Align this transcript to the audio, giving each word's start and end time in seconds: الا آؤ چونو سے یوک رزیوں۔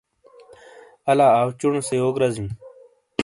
الا 1.11 1.27
آؤ 1.39 1.47
چونو 1.59 1.79
سے 1.87 1.93
یوک 2.01 2.15
رزیوں۔ 2.21 2.51